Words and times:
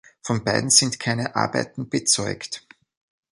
Von 0.23 0.43
beiden 0.43 0.71
sind 0.71 0.99
keine 0.99 1.35
Arbeiten 1.35 1.87
bezeugt. 1.87 2.65